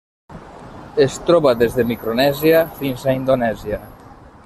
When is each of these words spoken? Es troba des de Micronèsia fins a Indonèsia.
Es 1.05 1.17
troba 1.27 1.53
des 1.61 1.77
de 1.81 1.87
Micronèsia 1.91 2.65
fins 2.83 3.07
a 3.13 3.19
Indonèsia. 3.23 3.85